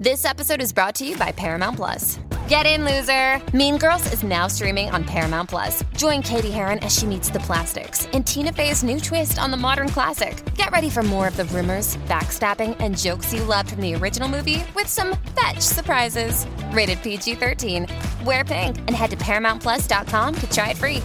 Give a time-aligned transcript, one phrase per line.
[0.00, 2.18] This episode is brought to you by Paramount Plus.
[2.48, 3.38] Get in, loser!
[3.54, 5.84] Mean Girls is now streaming on Paramount Plus.
[5.94, 9.58] Join Katie Heron as she meets the plastics in Tina Fey's new twist on the
[9.58, 10.42] modern classic.
[10.54, 14.26] Get ready for more of the rumors, backstabbing, and jokes you loved from the original
[14.26, 16.46] movie with some fetch surprises.
[16.72, 17.86] Rated PG 13.
[18.24, 21.02] Wear pink and head to ParamountPlus.com to try it free.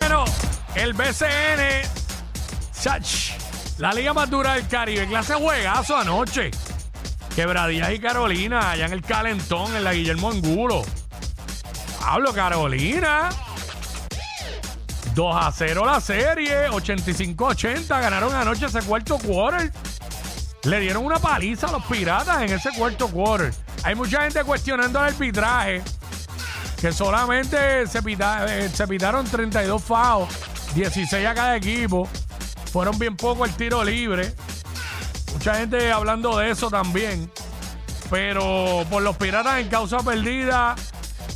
[0.00, 0.24] Bueno,
[0.74, 1.84] el BCN,
[2.72, 6.50] Sach, la liga más dura del Caribe, clase juegazo anoche.
[7.34, 10.82] Quebradillas y Carolina, allá en el Calentón, en la Guillermo Angulo.
[12.04, 13.30] Hablo, Carolina.
[15.14, 17.86] 2 a 0 la serie, 85-80.
[17.88, 19.72] Ganaron anoche ese cuarto quarter.
[20.64, 23.52] Le dieron una paliza a los piratas en ese cuarto quarter.
[23.84, 25.82] Hay mucha gente cuestionando el arbitraje
[26.80, 30.28] que solamente se, pita- eh, se pitaron 32 FAO,
[30.74, 32.08] 16 a cada equipo.
[32.72, 34.34] Fueron bien poco el tiro libre.
[35.32, 37.30] Mucha gente hablando de eso también.
[38.10, 40.76] Pero por los piratas en causa perdida,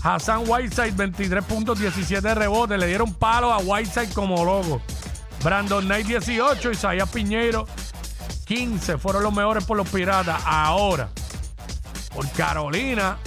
[0.02, 2.78] Hassan Whiteside 23 puntos, 17 rebotes.
[2.78, 4.80] Le dieron palo a Whiteside como loco.
[5.42, 7.66] Brandon Knight 18, Isaías Piñeiro
[8.46, 10.40] 15 fueron los mejores por los piratas.
[10.44, 11.08] Ahora,
[12.14, 13.18] por Carolina,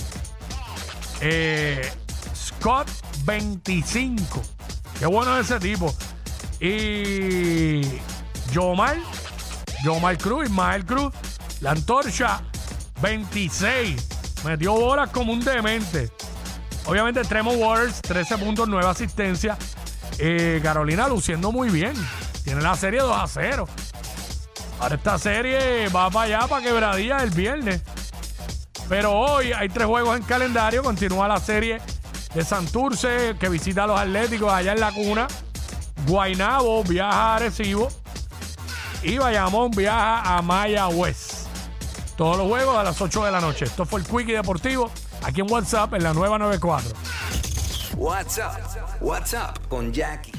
[1.20, 1.92] eh,
[2.34, 2.88] Scott
[3.26, 4.42] 25.
[4.98, 5.94] Qué bueno es ese tipo.
[6.62, 7.82] Y
[8.52, 8.98] Yomar,
[9.84, 11.14] Yomar Cruz, Ismael Cruz,
[11.62, 12.42] la antorcha
[13.02, 14.08] 26.
[14.46, 16.12] Metió bolas como un demente.
[16.86, 19.58] Obviamente Tremor Waters, 13 puntos, 9 asistencias.
[20.18, 21.94] Eh, Carolina luciendo muy bien.
[22.44, 23.68] Tiene la serie 2 a 0.
[24.80, 27.82] Ahora esta serie va para allá, para quebradilla el viernes.
[28.88, 30.82] Pero hoy hay tres juegos en calendario.
[30.82, 31.80] Continúa la serie
[32.34, 35.28] de Santurce, que visita a los Atléticos allá en la cuna.
[36.08, 37.90] Guainabo viaja a Arecibo.
[39.02, 41.46] Y Bayamón viaja a Mayagüez.
[42.18, 43.66] Todos los juegos a las 8 de la noche.
[43.66, 44.92] Esto fue el Quickie Deportivo
[45.24, 46.92] aquí en WhatsApp en la nueva 94.
[47.96, 50.34] WhatsApp, WhatsApp con Jackie.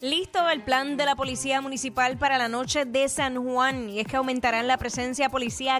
[0.00, 4.06] Listo el plan de la Policía Municipal para la noche de San Juan y es
[4.06, 5.74] que aumentarán la presencia policial